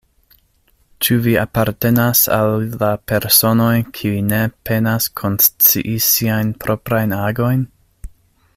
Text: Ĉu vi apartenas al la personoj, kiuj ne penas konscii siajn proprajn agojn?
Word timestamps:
Ĉu 1.07 1.17
vi 1.25 1.33
apartenas 1.41 2.21
al 2.37 2.65
la 2.83 2.89
personoj, 3.11 3.69
kiuj 3.99 4.17
ne 4.31 4.39
penas 4.71 5.09
konscii 5.21 5.95
siajn 6.07 6.51
proprajn 6.65 7.15
agojn? 7.21 7.63